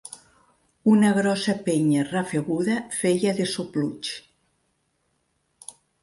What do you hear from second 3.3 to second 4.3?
de sopluig.